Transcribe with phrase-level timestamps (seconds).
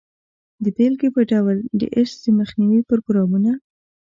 [0.63, 3.51] د بیلګې په ډول د ایډز د مخنیوي پروګرامونه.